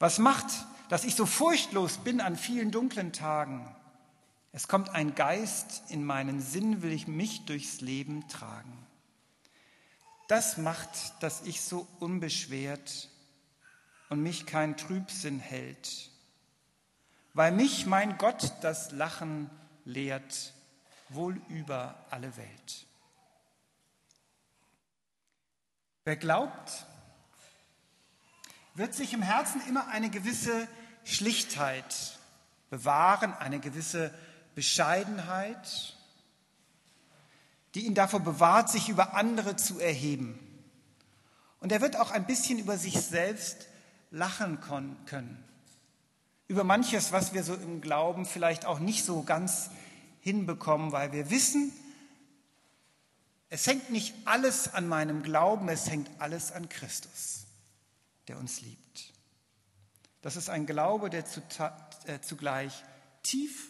Was 0.00 0.18
macht, 0.18 0.50
dass 0.92 1.04
ich 1.04 1.14
so 1.14 1.24
furchtlos 1.24 1.96
bin 1.96 2.20
an 2.20 2.36
vielen 2.36 2.70
dunklen 2.70 3.14
Tagen? 3.14 3.66
Es 4.52 4.68
kommt 4.68 4.90
ein 4.90 5.14
Geist 5.14 5.84
in 5.88 6.04
meinen 6.04 6.42
Sinn, 6.42 6.82
will 6.82 6.92
ich 6.92 7.08
mich 7.08 7.46
durchs 7.46 7.80
Leben 7.80 8.28
tragen. 8.28 8.76
Das 10.28 10.58
macht, 10.58 10.90
dass 11.22 11.40
ich 11.46 11.62
so 11.62 11.88
unbeschwert 11.98 13.08
und 14.10 14.22
mich 14.22 14.44
kein 14.44 14.76
Trübsinn 14.76 15.40
hält, 15.40 16.10
weil 17.32 17.52
mich 17.52 17.86
mein 17.86 18.18
Gott 18.18 18.52
das 18.60 18.92
Lachen 18.92 19.48
lehrt, 19.86 20.52
wohl 21.08 21.40
über 21.48 22.04
alle 22.10 22.36
Welt. 22.36 22.86
Wer 26.04 26.16
glaubt, 26.16 26.84
wird 28.74 28.92
sich 28.92 29.14
im 29.14 29.22
Herzen 29.22 29.62
immer 29.66 29.88
eine 29.88 30.10
gewisse 30.10 30.68
Schlichtheit 31.04 32.18
bewahren, 32.70 33.34
eine 33.34 33.60
gewisse 33.60 34.12
Bescheidenheit, 34.54 35.96
die 37.74 37.86
ihn 37.86 37.94
davor 37.94 38.20
bewahrt, 38.20 38.70
sich 38.70 38.88
über 38.88 39.14
andere 39.14 39.56
zu 39.56 39.78
erheben. 39.78 40.38
Und 41.60 41.72
er 41.72 41.80
wird 41.80 41.96
auch 41.96 42.10
ein 42.10 42.26
bisschen 42.26 42.58
über 42.58 42.76
sich 42.76 43.00
selbst 43.00 43.68
lachen 44.10 44.60
können. 44.60 45.42
Über 46.48 46.64
manches, 46.64 47.12
was 47.12 47.32
wir 47.32 47.44
so 47.44 47.54
im 47.54 47.80
Glauben 47.80 48.26
vielleicht 48.26 48.66
auch 48.66 48.78
nicht 48.78 49.04
so 49.04 49.22
ganz 49.22 49.70
hinbekommen, 50.20 50.92
weil 50.92 51.12
wir 51.12 51.30
wissen, 51.30 51.72
es 53.48 53.66
hängt 53.66 53.90
nicht 53.90 54.14
alles 54.24 54.72
an 54.72 54.88
meinem 54.88 55.22
Glauben, 55.22 55.68
es 55.68 55.90
hängt 55.90 56.10
alles 56.18 56.52
an 56.52 56.68
Christus, 56.68 57.44
der 58.28 58.38
uns 58.38 58.60
liebt. 58.62 59.11
Das 60.22 60.36
ist 60.36 60.48
ein 60.48 60.66
Glaube, 60.66 61.10
der 61.10 61.24
äh, 62.06 62.20
zugleich 62.20 62.84
tief, 63.22 63.68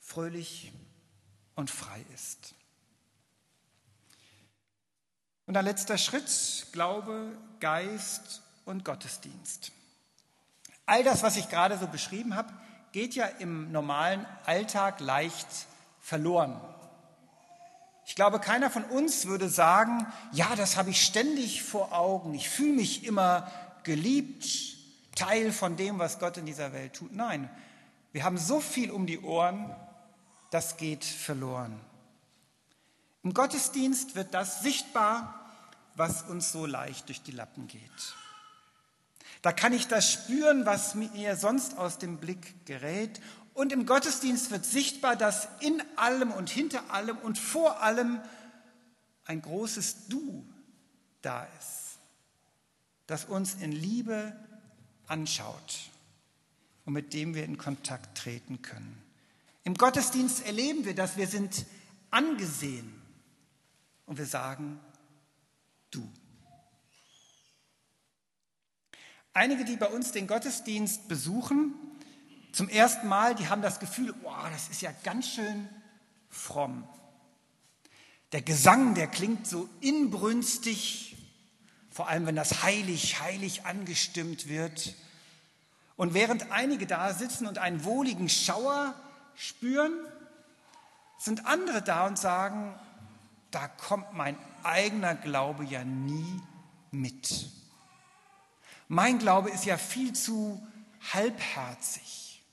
fröhlich 0.00 0.72
und 1.54 1.70
frei 1.70 2.04
ist. 2.12 2.54
Und 5.46 5.56
ein 5.56 5.64
letzter 5.64 5.96
Schritt, 5.96 6.66
Glaube, 6.72 7.36
Geist 7.60 8.42
und 8.64 8.84
Gottesdienst. 8.84 9.72
All 10.86 11.04
das, 11.04 11.22
was 11.22 11.36
ich 11.36 11.48
gerade 11.48 11.78
so 11.78 11.86
beschrieben 11.86 12.34
habe, 12.34 12.52
geht 12.92 13.14
ja 13.14 13.26
im 13.26 13.70
normalen 13.70 14.26
Alltag 14.44 15.00
leicht 15.00 15.46
verloren. 16.00 16.60
Ich 18.06 18.14
glaube, 18.14 18.40
keiner 18.40 18.70
von 18.70 18.84
uns 18.84 19.26
würde 19.26 19.48
sagen, 19.48 20.06
ja, 20.32 20.56
das 20.56 20.76
habe 20.76 20.90
ich 20.90 21.04
ständig 21.04 21.62
vor 21.62 21.92
Augen, 21.92 22.34
ich 22.34 22.48
fühle 22.48 22.72
mich 22.72 23.04
immer 23.04 23.50
geliebt, 23.88 24.46
Teil 25.16 25.50
von 25.50 25.76
dem, 25.76 25.98
was 25.98 26.18
Gott 26.18 26.36
in 26.36 26.44
dieser 26.44 26.74
Welt 26.74 26.92
tut. 26.92 27.12
Nein, 27.14 27.48
wir 28.12 28.22
haben 28.22 28.36
so 28.36 28.60
viel 28.60 28.90
um 28.90 29.06
die 29.06 29.18
Ohren, 29.20 29.74
das 30.50 30.76
geht 30.76 31.04
verloren. 31.04 31.80
Im 33.22 33.32
Gottesdienst 33.32 34.14
wird 34.14 34.34
das 34.34 34.60
sichtbar, 34.60 35.50
was 35.94 36.22
uns 36.22 36.52
so 36.52 36.66
leicht 36.66 37.08
durch 37.08 37.22
die 37.22 37.32
Lappen 37.32 37.66
geht. 37.66 38.14
Da 39.40 39.52
kann 39.52 39.72
ich 39.72 39.88
das 39.88 40.12
spüren, 40.12 40.66
was 40.66 40.94
mir 40.94 41.36
sonst 41.36 41.78
aus 41.78 41.96
dem 41.96 42.18
Blick 42.18 42.66
gerät. 42.66 43.22
Und 43.54 43.72
im 43.72 43.86
Gottesdienst 43.86 44.50
wird 44.50 44.66
sichtbar, 44.66 45.16
dass 45.16 45.48
in 45.60 45.82
allem 45.96 46.30
und 46.30 46.50
hinter 46.50 46.90
allem 46.90 47.16
und 47.16 47.38
vor 47.38 47.82
allem 47.82 48.20
ein 49.24 49.40
großes 49.40 50.08
Du 50.08 50.46
da 51.22 51.46
ist, 51.58 51.77
das 53.08 53.24
uns 53.24 53.54
in 53.54 53.72
Liebe 53.72 54.36
anschaut 55.08 55.90
und 56.84 56.92
mit 56.92 57.12
dem 57.14 57.34
wir 57.34 57.44
in 57.44 57.58
Kontakt 57.58 58.16
treten 58.16 58.62
können. 58.62 59.02
Im 59.64 59.74
Gottesdienst 59.74 60.46
erleben 60.46 60.84
wir, 60.84 60.94
dass 60.94 61.16
wir 61.16 61.26
sind 61.26 61.66
angesehen 62.10 63.02
und 64.06 64.18
wir 64.18 64.26
sagen 64.26 64.78
Du. 65.90 66.06
Einige, 69.32 69.64
die 69.64 69.76
bei 69.76 69.88
uns 69.88 70.12
den 70.12 70.26
Gottesdienst 70.26 71.08
besuchen, 71.08 71.74
zum 72.52 72.68
ersten 72.68 73.08
Mal, 73.08 73.34
die 73.34 73.48
haben 73.48 73.62
das 73.62 73.80
Gefühl, 73.80 74.14
oh, 74.22 74.32
das 74.52 74.68
ist 74.68 74.82
ja 74.82 74.92
ganz 75.02 75.28
schön 75.28 75.68
fromm. 76.28 76.86
Der 78.32 78.42
Gesang, 78.42 78.94
der 78.94 79.06
klingt 79.06 79.46
so 79.46 79.66
inbrünstig, 79.80 81.07
vor 81.98 82.06
allem 82.06 82.26
wenn 82.26 82.36
das 82.36 82.62
heilig, 82.62 83.20
heilig 83.20 83.66
angestimmt 83.66 84.46
wird. 84.46 84.94
Und 85.96 86.14
während 86.14 86.52
einige 86.52 86.86
da 86.86 87.12
sitzen 87.12 87.44
und 87.48 87.58
einen 87.58 87.82
wohligen 87.82 88.28
Schauer 88.28 88.94
spüren, 89.34 89.92
sind 91.18 91.44
andere 91.44 91.82
da 91.82 92.06
und 92.06 92.16
sagen, 92.16 92.72
da 93.50 93.66
kommt 93.66 94.12
mein 94.12 94.38
eigener 94.62 95.16
Glaube 95.16 95.64
ja 95.64 95.82
nie 95.82 96.40
mit. 96.92 97.50
Mein 98.86 99.18
Glaube 99.18 99.50
ist 99.50 99.64
ja 99.64 99.76
viel 99.76 100.12
zu 100.12 100.64
halbherzig, 101.12 102.44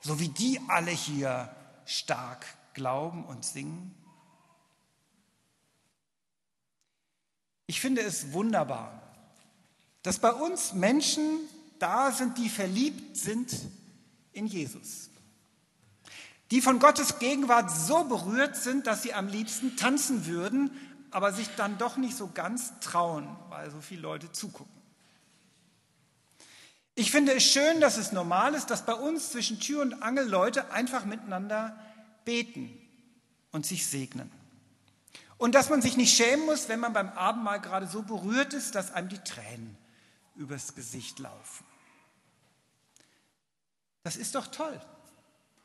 so 0.00 0.20
wie 0.20 0.28
die 0.28 0.58
alle 0.68 0.90
hier 0.90 1.54
stark 1.84 2.46
glauben 2.72 3.26
und 3.26 3.44
singen. 3.44 3.94
Ich 7.66 7.80
finde 7.80 8.02
es 8.02 8.32
wunderbar, 8.32 9.00
dass 10.02 10.18
bei 10.18 10.32
uns 10.32 10.74
Menschen 10.74 11.40
da 11.78 12.12
sind, 12.12 12.38
die 12.38 12.48
verliebt 12.48 13.16
sind 13.16 13.54
in 14.32 14.46
Jesus. 14.46 15.10
Die 16.50 16.60
von 16.60 16.78
Gottes 16.78 17.18
Gegenwart 17.18 17.70
so 17.70 18.04
berührt 18.04 18.56
sind, 18.56 18.86
dass 18.86 19.02
sie 19.02 19.14
am 19.14 19.28
liebsten 19.28 19.76
tanzen 19.76 20.26
würden, 20.26 20.70
aber 21.10 21.32
sich 21.32 21.48
dann 21.56 21.78
doch 21.78 21.96
nicht 21.96 22.16
so 22.16 22.30
ganz 22.32 22.78
trauen, 22.80 23.36
weil 23.48 23.70
so 23.70 23.80
viele 23.80 24.02
Leute 24.02 24.30
zugucken. 24.30 24.72
Ich 26.96 27.10
finde 27.10 27.32
es 27.32 27.42
schön, 27.42 27.80
dass 27.80 27.96
es 27.96 28.12
normal 28.12 28.54
ist, 28.54 28.70
dass 28.70 28.86
bei 28.86 28.94
uns 28.94 29.30
zwischen 29.30 29.58
Tür 29.58 29.82
und 29.82 30.02
Angel 30.02 30.28
Leute 30.28 30.70
einfach 30.70 31.04
miteinander 31.04 31.76
beten 32.24 32.70
und 33.50 33.66
sich 33.66 33.86
segnen. 33.86 34.30
Und 35.38 35.54
dass 35.54 35.68
man 35.68 35.82
sich 35.82 35.96
nicht 35.96 36.16
schämen 36.16 36.46
muss, 36.46 36.68
wenn 36.68 36.80
man 36.80 36.92
beim 36.92 37.10
Abendmahl 37.10 37.60
gerade 37.60 37.86
so 37.86 38.02
berührt 38.02 38.54
ist, 38.54 38.74
dass 38.74 38.92
einem 38.92 39.08
die 39.08 39.18
Tränen 39.18 39.76
übers 40.36 40.74
Gesicht 40.74 41.18
laufen. 41.18 41.64
Das 44.02 44.16
ist 44.16 44.34
doch 44.34 44.46
toll. 44.46 44.80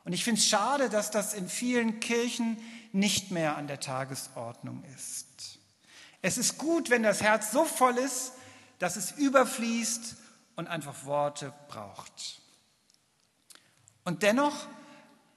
Und 0.06 0.14
ich 0.14 0.24
finde 0.24 0.40
es 0.40 0.48
schade, 0.48 0.90
dass 0.90 1.12
das 1.12 1.34
in 1.34 1.50
vielen 1.50 2.00
Kirchen 2.00 2.58
nicht 2.94 3.32
mehr 3.32 3.58
an 3.58 3.68
der 3.68 3.80
Tagesordnung 3.80 4.84
ist. 4.96 5.60
Es 6.22 6.38
ist 6.38 6.58
gut, 6.58 6.90
wenn 6.90 7.04
das 7.04 7.22
Herz 7.22 7.52
so 7.52 7.66
voll 7.66 7.98
ist, 7.98 8.34
dass 8.80 8.96
es 8.96 9.12
überfließt 9.12 10.16
und 10.56 10.68
einfach 10.68 11.06
Worte 11.06 11.54
braucht. 11.68 12.42
Und 14.04 14.24
dennoch 14.24 14.68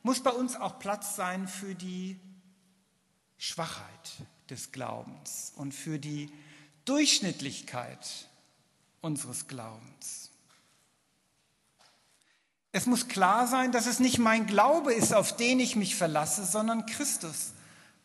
muss 0.02 0.22
bei 0.22 0.30
uns 0.30 0.56
auch 0.56 0.78
Platz 0.78 1.16
sein 1.16 1.46
für 1.46 1.74
die 1.74 2.18
Schwachheit 3.42 4.28
des 4.50 4.70
Glaubens 4.70 5.52
und 5.56 5.75
für 5.75 5.99
die 5.99 6.30
Durchschnittlichkeit 6.84 8.28
unseres 9.00 9.49
Glaubens. 9.49 10.30
Es 12.70 12.87
muss 12.87 13.08
klar 13.08 13.49
sein, 13.49 13.72
dass 13.72 13.87
es 13.87 13.99
nicht 13.99 14.18
mein 14.18 14.46
Glaube 14.46 14.94
ist, 14.94 15.12
auf 15.12 15.37
den 15.37 15.58
ich 15.58 15.75
mich 15.75 15.96
verlasse, 15.96 16.44
sondern 16.44 16.87
Christus, 16.87 17.52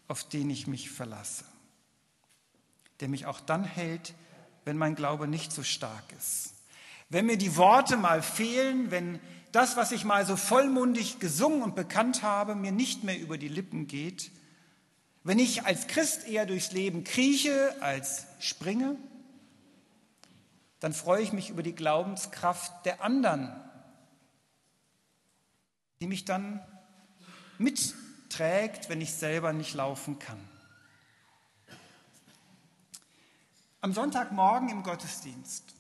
auf 0.08 0.24
den 0.24 0.50
ich 0.50 0.66
mich 0.66 0.90
verlasse, 0.90 1.46
der 3.00 3.08
mich 3.08 3.28
auch 3.28 3.40
dann 3.40 3.64
hält, 3.64 4.16
wenn 4.66 4.76
mein 4.76 4.96
Glaube 4.96 5.28
nicht 5.28 5.52
so 5.52 5.62
stark 5.62 6.06
ist. 6.18 6.56
Wenn 7.10 7.28
mir 7.28 7.38
die 7.38 7.56
Worte 7.58 7.96
mal 7.96 8.24
fehlen, 8.24 8.90
wenn 8.90 9.20
das, 9.52 9.78
was 9.78 9.92
ich 9.92 10.04
mal 10.04 10.26
so 10.26 10.36
vollmundig 10.36 11.20
gesungen 11.20 11.62
und 11.62 11.76
bekannt 11.76 12.24
habe, 12.24 12.56
mir 12.56 12.72
nicht 12.72 13.04
mehr 13.04 13.20
über 13.20 13.38
die 13.38 13.50
Lippen 13.50 13.86
geht, 13.86 14.32
wenn 15.28 15.40
ich 15.40 15.66
als 15.66 15.88
Christ 15.88 16.26
eher 16.26 16.46
durchs 16.46 16.72
Leben 16.72 17.04
krieche 17.04 17.76
als 17.82 18.26
springe, 18.40 18.96
dann 20.80 20.94
freue 20.94 21.22
ich 21.22 21.34
mich 21.34 21.50
über 21.50 21.64
die 21.64 21.76
Glaubenskraft 21.76 22.86
der 22.86 23.04
anderen, 23.04 23.54
die 26.00 26.08
mich 26.08 26.24
dann 26.24 26.66
mitträgt, 27.58 28.88
wenn 28.88 29.02
ich 29.02 29.14
selber 29.14 29.52
nicht 29.52 29.74
laufen 29.74 30.18
kann. 30.18 30.40
Am 33.82 33.92
Sonntagmorgen 33.92 34.70
im 34.70 34.82
Gottesdienst 34.82 35.76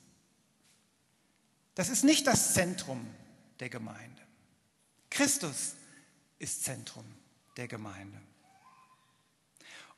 das 1.73 1.87
ist 1.87 2.03
nicht 2.03 2.25
das 2.25 2.53
Zentrum 2.53 3.05
der 3.61 3.69
Gemeinde. 3.69 4.21
Christus 5.11 5.75
ist 6.39 6.63
Zentrum 6.63 7.05
der 7.55 7.67
Gemeinde. 7.67 8.19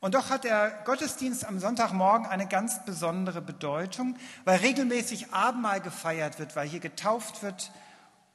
Und 0.01 0.15
doch 0.15 0.29
hat 0.29 0.45
der 0.45 0.71
Gottesdienst 0.85 1.45
am 1.45 1.59
Sonntagmorgen 1.59 2.25
eine 2.25 2.47
ganz 2.47 2.85
besondere 2.85 3.41
Bedeutung, 3.41 4.15
weil 4.45 4.59
regelmäßig 4.59 5.33
Abendmahl 5.33 5.81
gefeiert 5.81 6.39
wird, 6.39 6.55
weil 6.55 6.67
hier 6.67 6.79
getauft 6.79 7.43
wird 7.43 7.71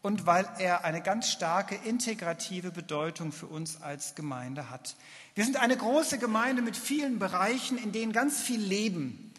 und 0.02 0.26
weil 0.26 0.46
er 0.58 0.84
eine 0.84 1.00
ganz 1.00 1.30
starke 1.30 1.74
integrative 1.74 2.70
Bedeutung 2.70 3.32
für 3.32 3.46
uns 3.46 3.80
als 3.80 4.14
Gemeinde 4.14 4.68
hat. 4.68 4.96
Wir 5.34 5.46
sind 5.46 5.56
eine 5.56 5.78
große 5.78 6.18
Gemeinde 6.18 6.60
mit 6.60 6.76
vielen 6.76 7.18
Bereichen, 7.18 7.78
in 7.78 7.92
denen 7.92 8.12
ganz 8.12 8.42
viel 8.42 8.60
Leben 8.60 9.32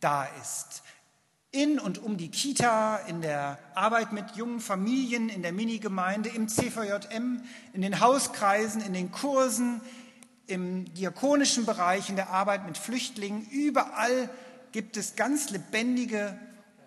da 0.00 0.24
ist. 0.42 0.82
In 1.50 1.80
und 1.80 1.96
um 1.96 2.18
die 2.18 2.30
Kita, 2.30 2.98
in 3.08 3.22
der 3.22 3.58
Arbeit 3.74 4.12
mit 4.12 4.36
jungen 4.36 4.60
Familien, 4.60 5.30
in 5.30 5.40
der 5.40 5.52
Minigemeinde, 5.52 6.28
im 6.28 6.46
CVJM, 6.48 7.42
in 7.72 7.80
den 7.80 8.00
Hauskreisen, 8.00 8.82
in 8.82 8.92
den 8.92 9.10
Kursen, 9.10 9.80
im 10.50 10.92
diakonischen 10.94 11.64
Bereich, 11.64 12.10
in 12.10 12.16
der 12.16 12.30
Arbeit 12.30 12.66
mit 12.66 12.76
Flüchtlingen. 12.76 13.48
Überall 13.50 14.28
gibt 14.72 14.96
es 14.96 15.16
ganz 15.16 15.50
lebendige 15.50 16.38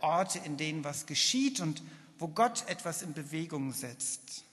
Orte, 0.01 0.39
in 0.39 0.57
denen 0.57 0.83
was 0.83 1.05
geschieht 1.05 1.59
und 1.59 1.81
wo 2.19 2.27
Gott 2.27 2.65
etwas 2.67 3.01
in 3.01 3.13
Bewegung 3.13 3.71
setzt. 3.71 4.43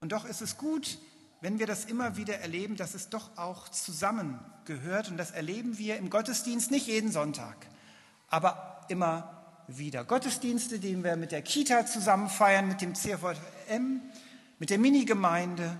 Und 0.00 0.12
doch 0.12 0.24
ist 0.24 0.40
es 0.40 0.58
gut, 0.58 0.98
wenn 1.40 1.58
wir 1.58 1.66
das 1.66 1.84
immer 1.84 2.16
wieder 2.16 2.38
erleben, 2.38 2.76
dass 2.76 2.94
es 2.94 3.08
doch 3.08 3.36
auch 3.36 3.68
zusammengehört. 3.68 5.08
Und 5.08 5.16
das 5.16 5.30
erleben 5.30 5.78
wir 5.78 5.96
im 5.96 6.10
Gottesdienst 6.10 6.70
nicht 6.70 6.86
jeden 6.86 7.12
Sonntag, 7.12 7.66
aber 8.28 8.84
immer 8.88 9.42
wieder. 9.68 10.04
Gottesdienste, 10.04 10.78
die 10.78 11.02
wir 11.02 11.16
mit 11.16 11.32
der 11.32 11.42
Kita 11.42 11.86
zusammen 11.86 12.28
feiern, 12.28 12.68
mit 12.68 12.80
dem 12.80 12.94
CVM, 12.94 14.00
mit 14.62 14.70
der 14.70 14.78
Minigemeinde. 14.78 15.76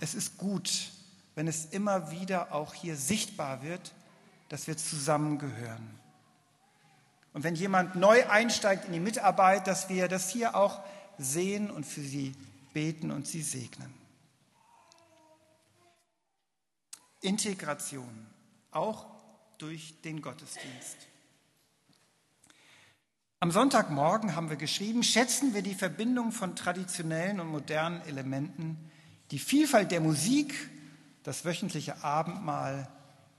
Es 0.00 0.14
ist 0.14 0.38
gut, 0.38 0.90
wenn 1.34 1.46
es 1.46 1.66
immer 1.66 2.10
wieder 2.10 2.54
auch 2.54 2.72
hier 2.72 2.96
sichtbar 2.96 3.62
wird, 3.62 3.92
dass 4.48 4.66
wir 4.66 4.78
zusammengehören. 4.78 5.90
Und 7.34 7.44
wenn 7.44 7.54
jemand 7.54 7.94
neu 7.94 8.26
einsteigt 8.26 8.86
in 8.86 8.94
die 8.94 9.00
Mitarbeit, 9.00 9.66
dass 9.66 9.90
wir 9.90 10.08
das 10.08 10.30
hier 10.30 10.56
auch 10.56 10.80
sehen 11.18 11.70
und 11.70 11.84
für 11.84 12.00
sie 12.00 12.32
beten 12.72 13.10
und 13.10 13.26
sie 13.26 13.42
segnen. 13.42 13.92
Integration, 17.20 18.26
auch 18.70 19.04
durch 19.58 20.00
den 20.00 20.22
Gottesdienst. 20.22 20.96
Am 23.40 23.50
Sonntagmorgen 23.50 24.36
haben 24.36 24.48
wir 24.48 24.56
geschrieben, 24.56 25.02
schätzen 25.02 25.54
wir 25.54 25.62
die 25.62 25.74
Verbindung 25.74 26.32
von 26.32 26.56
traditionellen 26.56 27.40
und 27.40 27.48
modernen 27.48 28.00
Elementen, 28.02 28.90
die 29.30 29.38
Vielfalt 29.38 29.90
der 29.90 30.00
Musik, 30.00 30.54
das 31.22 31.44
wöchentliche 31.44 32.02
Abendmahl, 32.02 32.88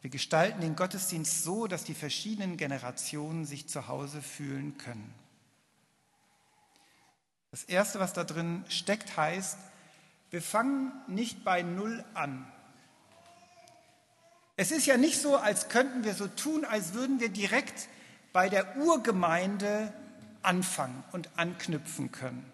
wir 0.05 0.11
gestalten 0.11 0.61
den 0.61 0.75
Gottesdienst 0.75 1.43
so, 1.43 1.65
dass 1.65 1.83
die 1.83 1.95
verschiedenen 1.95 2.57
Generationen 2.57 3.43
sich 3.45 3.67
zu 3.67 3.87
Hause 3.87 4.21
fühlen 4.21 4.77
können. 4.77 5.11
Das 7.49 7.63
Erste, 7.63 7.99
was 7.99 8.13
da 8.13 8.23
drin 8.23 8.63
steckt, 8.69 9.17
heißt, 9.17 9.57
wir 10.29 10.43
fangen 10.43 10.91
nicht 11.07 11.43
bei 11.43 11.63
Null 11.63 12.05
an. 12.13 12.45
Es 14.57 14.69
ist 14.69 14.85
ja 14.85 14.97
nicht 14.97 15.19
so, 15.19 15.37
als 15.37 15.69
könnten 15.69 16.03
wir 16.03 16.13
so 16.13 16.27
tun, 16.27 16.65
als 16.65 16.93
würden 16.93 17.19
wir 17.19 17.29
direkt 17.29 17.87
bei 18.35 18.49
der 18.49 18.75
Urgemeinde 18.75 19.93
anfangen 20.41 21.05
und 21.13 21.29
anknüpfen 21.37 22.11
können. 22.11 22.45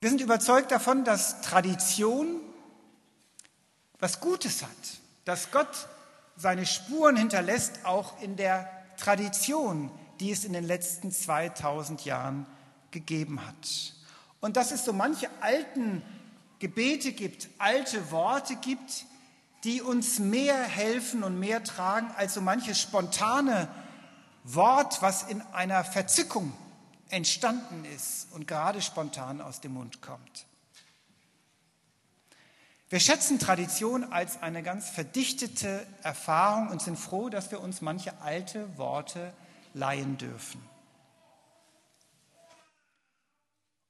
Wir 0.00 0.08
sind 0.08 0.22
überzeugt 0.22 0.70
davon, 0.70 1.04
dass 1.04 1.42
Tradition 1.42 2.40
was 3.98 4.20
Gutes 4.20 4.62
hat, 4.62 4.70
dass 5.26 5.50
Gott 5.50 5.86
seine 6.38 6.64
Spuren 6.64 7.18
hinterlässt, 7.18 7.84
auch 7.84 8.22
in 8.22 8.36
der 8.36 8.70
Tradition, 8.96 9.90
die 10.18 10.30
es 10.30 10.46
in 10.46 10.54
den 10.54 10.64
letzten 10.64 11.12
2000 11.12 12.06
Jahren 12.06 12.46
gegeben 12.90 13.46
hat. 13.46 13.92
Und 14.40 14.56
dass 14.56 14.72
es 14.72 14.86
so 14.86 14.94
manche 14.94 15.28
alten 15.42 16.00
Gebete 16.58 17.12
gibt, 17.12 17.50
alte 17.58 18.10
Worte 18.10 18.56
gibt, 18.56 19.04
die 19.68 19.82
uns 19.82 20.18
mehr 20.18 20.62
helfen 20.62 21.22
und 21.22 21.38
mehr 21.38 21.62
tragen 21.62 22.10
als 22.16 22.32
so 22.32 22.40
manches 22.40 22.80
spontane 22.80 23.68
Wort, 24.42 25.02
was 25.02 25.24
in 25.24 25.42
einer 25.52 25.84
Verzickung 25.84 26.54
entstanden 27.10 27.84
ist 27.84 28.28
und 28.32 28.48
gerade 28.48 28.80
spontan 28.80 29.42
aus 29.42 29.60
dem 29.60 29.74
Mund 29.74 30.00
kommt. 30.00 30.46
Wir 32.88 32.98
schätzen 32.98 33.38
Tradition 33.38 34.10
als 34.10 34.40
eine 34.40 34.62
ganz 34.62 34.88
verdichtete 34.88 35.86
Erfahrung 36.02 36.68
und 36.68 36.80
sind 36.80 36.98
froh, 36.98 37.28
dass 37.28 37.50
wir 37.50 37.60
uns 37.60 37.82
manche 37.82 38.22
alte 38.22 38.78
Worte 38.78 39.34
leihen 39.74 40.16
dürfen. 40.16 40.62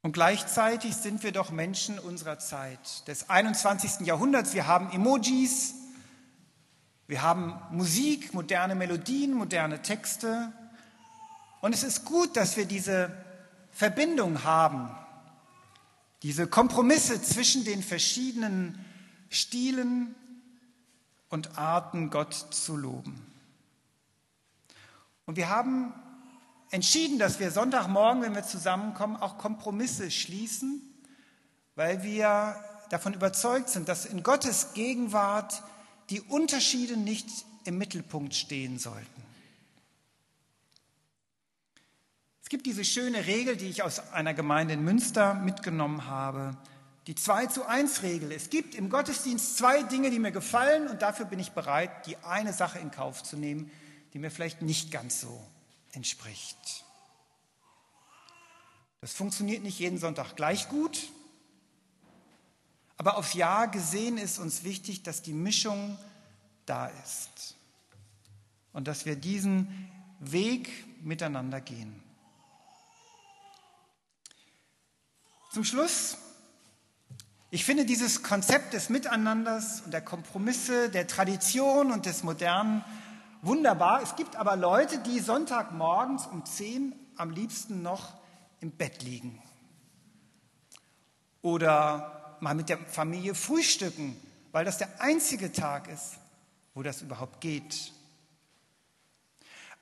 Und 0.03 0.13
gleichzeitig 0.13 0.95
sind 0.95 1.23
wir 1.23 1.33
doch 1.33 1.51
Menschen 1.51 1.99
unserer 1.99 2.39
Zeit, 2.39 3.07
des 3.09 3.31
21. 3.31 4.07
Jahrhunderts. 4.07 4.55
Wir 4.55 4.67
haben 4.67 4.91
Emojis, 4.93 5.75
wir 7.09 7.23
haben 7.23 7.59
Musik, 7.71 8.33
moderne 8.33 8.75
Melodien, 8.75 9.35
moderne 9.35 9.83
Texte. 9.83 10.53
Und 11.61 11.75
es 11.75 11.83
ist 11.83 12.05
gut, 12.05 12.37
dass 12.37 12.57
wir 12.57 12.67
diese 12.67 13.11
Verbindung 13.73 14.45
haben, 14.45 14.89
diese 16.23 16.47
Kompromisse 16.47 17.21
zwischen 17.23 17.65
den 17.65 17.83
verschiedenen 17.83 18.85
Stilen 19.31 20.15
und 21.29 21.59
Arten, 21.59 22.11
Gott 22.11 22.35
zu 22.35 22.77
loben. 22.77 23.27
Und 25.27 25.37
wir 25.37 25.49
haben 25.49 25.93
entschieden, 26.71 27.19
dass 27.19 27.41
wir 27.41 27.51
Sonntagmorgen, 27.51 28.23
wenn 28.23 28.35
wir 28.35 28.45
zusammenkommen, 28.45 29.17
auch 29.17 29.39
Kompromisse 29.39 30.11
schließen, 30.11 30.83
weil 31.75 32.03
wir 32.03 32.57
davon 32.91 33.15
überzeugt 33.15 33.69
sind, 33.69 33.89
dass 33.89 34.07
in 34.07 34.23
Gottes 34.23 34.75
Gegenwart 34.75 35.63
die 36.11 36.21
Unterschiede 36.21 36.97
nicht 36.97 37.29
im 37.65 37.79
Mittelpunkt 37.79 38.35
stehen 38.35 38.79
sollten. 38.79 39.23
Es 42.43 42.49
gibt 42.49 42.65
diese 42.65 42.85
schöne 42.85 43.27
Regel, 43.27 43.57
die 43.57 43.67
ich 43.67 43.83
aus 43.83 44.13
einer 44.13 44.33
Gemeinde 44.33 44.75
in 44.75 44.83
Münster 44.83 45.35
mitgenommen 45.35 46.07
habe 46.07 46.57
die 47.09 47.15
2 47.15 47.47
zu 47.47 47.65
1 47.67 48.03
Regel. 48.03 48.31
Es 48.33 48.51
gibt 48.51 48.75
im 48.75 48.91
Gottesdienst 48.91 49.57
zwei 49.57 49.83
Dinge, 49.83 50.11
die 50.11 50.19
mir 50.19 50.31
gefallen 50.31 50.89
und 50.89 51.01
dafür 51.01 51.25
bin 51.25 51.39
ich 51.39 51.53
bereit, 51.53 52.07
die 52.07 52.19
eine 52.19 52.53
Sache 52.53 52.79
in 52.79 52.91
Kauf 52.91 53.23
zu 53.23 53.39
nehmen, 53.39 53.71
die 54.13 54.19
mir 54.19 54.31
vielleicht 54.31 54.61
nicht 54.61 54.93
ganz 54.93 55.23
so 55.23 55.41
entspricht. 55.93 56.85
Das 59.01 59.13
funktioniert 59.13 59.63
nicht 59.63 59.79
jeden 59.79 59.99
Sonntag 59.99 60.35
gleich 60.35 60.69
gut, 60.69 61.09
aber 62.97 63.17
aufs 63.17 63.35
Jahr 63.35 63.69
gesehen 63.69 64.19
ist 64.19 64.39
uns 64.39 64.65
wichtig, 64.65 65.03
dass 65.03 65.23
die 65.23 65.33
Mischung 65.33 65.97
da 66.67 66.89
ist 67.05 67.55
und 68.73 68.89
dass 68.89 69.07
wir 69.07 69.15
diesen 69.15 69.89
Weg 70.19 70.69
miteinander 71.05 71.61
gehen. 71.61 72.03
Zum 75.53 75.65
Schluss 75.65 76.19
ich 77.51 77.65
finde 77.65 77.87
dieses 77.87 78.23
Konzept 78.23 78.75
des 78.75 78.91
Miteinanders 78.91 79.81
und 79.81 79.93
der 79.93 80.03
Kompromisse, 80.03 80.91
der 80.91 81.07
Tradition 81.07 81.93
und 81.93 82.05
des 82.05 82.23
Modernen 82.23 82.85
wunderbar. 83.43 84.03
Es 84.03 84.17
gibt 84.17 84.37
aber 84.37 84.57
Leute, 84.57 84.99
die 84.99 85.21
Sonntagmorgens 85.21 86.27
um 86.27 86.45
10 86.45 86.95
am 87.17 87.31
liebsten 87.31 87.83
noch 87.83 88.15
im 88.61 88.71
Bett 88.71 89.03
liegen. 89.03 89.43
Oder 91.43 92.37
mal 92.41 92.55
mit 92.55 92.69
der 92.69 92.79
Familie 92.79 93.35
frühstücken, 93.35 94.17
weil 94.53 94.65
das 94.65 94.79
der 94.79 95.01
einzige 95.01 95.53
Tag 95.53 95.89
ist, 95.89 96.19
wo 96.75 96.83
das 96.83 97.03
überhaupt 97.03 97.41
geht. 97.41 97.93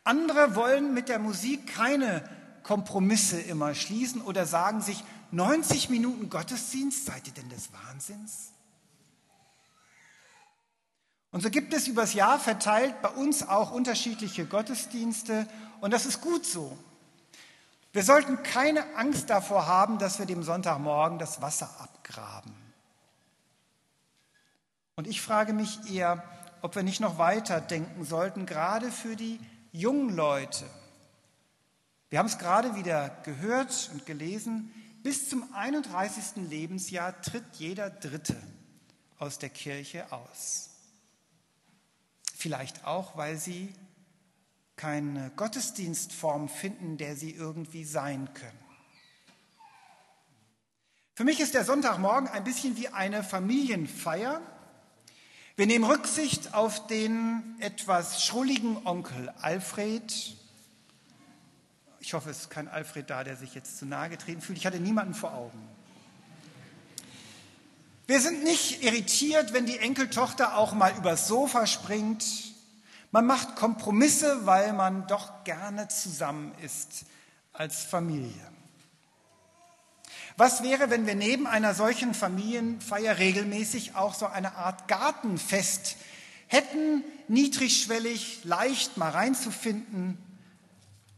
Andere 0.05 0.55
wollen 0.55 0.95
mit 0.95 1.09
der 1.09 1.19
Musik 1.19 1.67
keine 1.75 2.23
Kompromisse 2.63 3.41
immer 3.41 3.75
schließen 3.75 4.21
oder 4.21 4.47
sagen 4.47 4.81
sich, 4.81 5.05
90 5.33 5.91
Minuten 5.91 6.31
Gottesdienst, 6.31 7.07
seid 7.07 7.27
ihr 7.27 7.35
denn 7.35 7.49
des 7.49 7.71
Wahnsinns? 7.73 8.53
Und 11.37 11.43
so 11.43 11.51
gibt 11.51 11.75
es 11.75 11.87
übers 11.87 12.15
Jahr 12.15 12.41
verteilt 12.41 13.03
bei 13.03 13.11
uns 13.11 13.47
auch 13.47 13.71
unterschiedliche 13.71 14.47
Gottesdienste 14.47 15.47
und 15.83 15.93
das 15.93 16.07
ist 16.07 16.23
gut 16.23 16.47
so. 16.47 16.79
Wir 17.93 18.03
sollten 18.05 18.43
keine 18.43 18.97
Angst 18.97 19.29
davor 19.29 19.67
haben, 19.67 19.99
dass 19.99 20.19
wir 20.19 20.25
dem 20.25 20.43
Sonntagmorgen 20.43 21.19
das 21.19 21.43
Wasser 21.43 21.69
abgraben. 21.79 22.55
Und 24.95 25.07
ich 25.07 25.21
frage 25.21 25.53
mich 25.53 25.79
eher, 25.93 26.25
ob 26.63 26.75
wir 26.75 26.83
nicht 26.83 27.01
noch 27.01 27.19
weiter 27.19 27.61
denken 27.61 28.07
sollten, 28.07 28.47
gerade 28.47 28.91
für 28.91 29.15
die 29.15 29.39
jungen 29.73 30.17
Leute, 30.17 30.65
Wir 32.09 32.19
haben 32.19 32.29
es 32.29 32.39
gerade 32.39 32.77
wieder 32.77 33.11
gehört 33.25 33.91
und 33.93 34.07
gelesen. 34.07 34.73
Bis 35.03 35.29
zum 35.29 35.53
31. 35.53 36.49
Lebensjahr 36.49 37.21
tritt 37.21 37.57
jeder 37.59 37.91
Dritte 37.91 38.37
aus 39.19 39.39
der 39.39 39.51
Kirche 39.51 40.11
aus. 40.11 40.71
Vielleicht 42.39 42.85
auch, 42.85 43.17
weil 43.17 43.39
sie 43.39 43.73
keine 44.77 45.31
Gottesdienstform 45.37 46.51
finden, 46.51 46.99
der 46.99 47.17
sie 47.17 47.31
irgendwie 47.31 47.85
sein 47.85 48.29
können. 48.35 48.59
Für 51.15 51.25
mich 51.25 51.41
ist 51.41 51.55
der 51.55 51.65
Sonntagmorgen 51.65 52.29
ein 52.29 52.45
bisschen 52.45 52.77
wie 52.77 52.89
eine 52.89 53.25
Familienfeier. 53.25 54.43
Wir 55.57 55.67
nehmen 55.67 55.87
Rücksicht 55.87 56.53
auf 56.53 56.87
den 56.89 57.57
etwas 57.59 58.23
schrulligen 58.23 58.87
Onkel 58.87 59.31
Alfred. 59.41 60.37
Ich 62.01 62.13
hoffe, 62.13 62.29
es 62.29 62.41
ist 62.41 62.51
kein 62.51 62.69
Alfred 62.69 63.09
da, 63.09 63.25
der 63.25 63.37
sich 63.37 63.55
jetzt 63.55 63.79
zu 63.79 63.87
nahe 63.87 64.11
getreten 64.11 64.43
fühlt. 64.43 64.59
Ich 64.59 64.67
hatte 64.67 64.79
niemanden 64.79 65.15
vor 65.15 65.33
Augen. 65.33 65.76
Wir 68.07 68.21
sind 68.21 68.45
nicht 68.45 68.85
irritiert, 68.85 69.53
wenn 69.53 69.67
die 69.67 69.79
Enkeltochter 69.79 70.57
auch 70.57 70.73
mal 70.73 70.97
übers 70.97 71.27
Sofa 71.27 71.67
springt. 71.67 72.25
Man 73.11 73.27
macht 73.27 73.57
Kompromisse, 73.57 74.47
weil 74.47 74.73
man 74.73 75.09
doch 75.09 75.43
gerne 75.43 75.89
zusammen 75.89 76.53
ist 76.63 77.05
als 77.53 77.83
Familie. 77.83 78.31
Was 80.37 80.63
wäre, 80.63 80.91
wenn 80.91 81.07
wir 81.07 81.17
neben 81.17 81.49
einer 81.49 81.75
solchen 81.75 82.15
Familienfeier 82.15 83.19
regelmäßig 83.19 83.97
auch 83.97 84.15
so 84.15 84.27
eine 84.27 84.55
Art 84.55 84.87
Gartenfest 84.87 85.97
hätten, 86.47 87.03
niedrigschwellig, 87.27 88.45
leicht 88.45 88.99
mal 88.99 89.11
reinzufinden, 89.11 90.19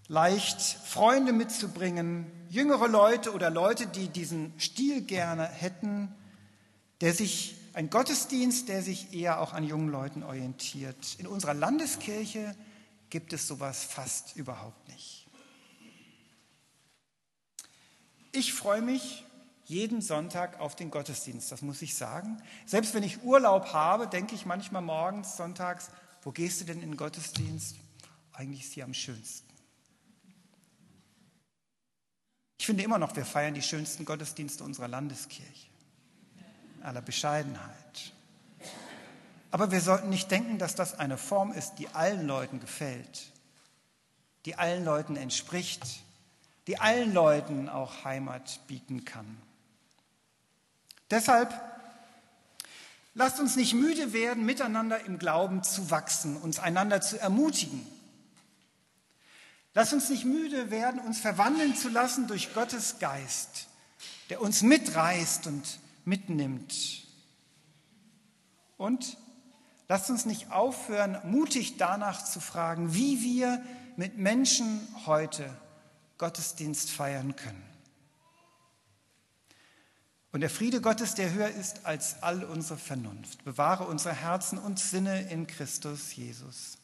leicht 0.06 0.60
Freunde 0.86 1.34
mitzubringen, 1.34 2.30
jüngere 2.48 2.88
Leute 2.88 3.34
oder 3.34 3.50
Leute, 3.50 3.88
die 3.88 4.08
diesen 4.08 4.54
Stil 4.58 5.02
gerne 5.02 5.46
hätten, 5.46 6.14
der 7.00 7.14
sich 7.14 7.56
ein 7.74 7.90
Gottesdienst, 7.90 8.68
der 8.68 8.82
sich 8.82 9.14
eher 9.14 9.40
auch 9.40 9.52
an 9.52 9.62
jungen 9.62 9.88
Leuten 9.88 10.22
orientiert. 10.22 11.16
In 11.18 11.26
unserer 11.26 11.54
Landeskirche 11.54 12.56
gibt 13.10 13.32
es 13.32 13.46
sowas 13.46 13.84
fast 13.84 14.36
überhaupt 14.36 14.88
nicht. 14.88 15.28
Ich 18.32 18.52
freue 18.52 18.82
mich 18.82 19.24
jeden 19.64 20.00
Sonntag 20.00 20.60
auf 20.60 20.74
den 20.74 20.90
Gottesdienst, 20.90 21.52
das 21.52 21.62
muss 21.62 21.82
ich 21.82 21.94
sagen. 21.94 22.42
Selbst 22.66 22.94
wenn 22.94 23.02
ich 23.02 23.22
Urlaub 23.22 23.72
habe, 23.72 24.08
denke 24.08 24.34
ich 24.34 24.44
manchmal 24.44 24.82
morgens, 24.82 25.36
sonntags, 25.36 25.90
wo 26.22 26.32
gehst 26.32 26.60
du 26.60 26.64
denn 26.64 26.82
in 26.82 26.90
den 26.90 26.96
Gottesdienst? 26.96 27.76
Eigentlich 28.32 28.62
ist 28.62 28.72
hier 28.72 28.84
am 28.84 28.94
schönsten. 28.94 29.46
Ich 32.58 32.66
finde 32.66 32.82
immer 32.82 32.98
noch, 32.98 33.14
wir 33.14 33.24
feiern 33.24 33.54
die 33.54 33.62
schönsten 33.62 34.04
Gottesdienste 34.04 34.64
unserer 34.64 34.88
Landeskirche 34.88 35.68
aller 36.82 37.02
Bescheidenheit. 37.02 38.12
Aber 39.50 39.70
wir 39.70 39.80
sollten 39.80 40.10
nicht 40.10 40.30
denken, 40.30 40.58
dass 40.58 40.74
das 40.74 40.98
eine 40.98 41.16
Form 41.16 41.52
ist, 41.52 41.76
die 41.76 41.88
allen 41.88 42.26
Leuten 42.26 42.60
gefällt, 42.60 43.30
die 44.44 44.56
allen 44.56 44.84
Leuten 44.84 45.16
entspricht, 45.16 45.82
die 46.66 46.78
allen 46.78 47.14
Leuten 47.14 47.68
auch 47.68 48.04
Heimat 48.04 48.60
bieten 48.66 49.04
kann. 49.04 49.38
Deshalb 51.10 51.52
lasst 53.14 53.40
uns 53.40 53.56
nicht 53.56 53.72
müde 53.72 54.12
werden, 54.12 54.44
miteinander 54.44 55.04
im 55.06 55.18
Glauben 55.18 55.62
zu 55.62 55.90
wachsen, 55.90 56.36
uns 56.36 56.58
einander 56.58 57.00
zu 57.00 57.18
ermutigen. 57.18 57.86
Lasst 59.72 59.94
uns 59.94 60.10
nicht 60.10 60.24
müde 60.24 60.70
werden, 60.70 61.00
uns 61.00 61.20
verwandeln 61.20 61.74
zu 61.74 61.88
lassen 61.88 62.26
durch 62.26 62.52
Gottes 62.52 62.98
Geist, 62.98 63.66
der 64.28 64.42
uns 64.42 64.62
mitreißt 64.62 65.46
und 65.46 65.78
mitnimmt. 66.08 67.04
Und 68.76 69.16
lasst 69.88 70.10
uns 70.10 70.26
nicht 70.26 70.50
aufhören, 70.50 71.18
mutig 71.24 71.76
danach 71.76 72.24
zu 72.24 72.40
fragen, 72.40 72.94
wie 72.94 73.22
wir 73.22 73.62
mit 73.96 74.16
Menschen 74.16 74.80
heute 75.06 75.48
Gottesdienst 76.16 76.90
feiern 76.90 77.36
können. 77.36 77.62
Und 80.30 80.40
der 80.40 80.50
Friede 80.50 80.80
Gottes, 80.80 81.14
der 81.14 81.32
höher 81.32 81.48
ist 81.48 81.86
als 81.86 82.22
all 82.22 82.44
unsere 82.44 82.78
Vernunft, 82.78 83.44
bewahre 83.44 83.84
unsere 83.84 84.14
Herzen 84.14 84.58
und 84.58 84.78
Sinne 84.78 85.30
in 85.30 85.46
Christus 85.46 86.14
Jesus. 86.14 86.78